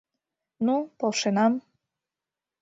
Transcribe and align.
Ну, 0.65 0.75
полшенам. 0.99 1.53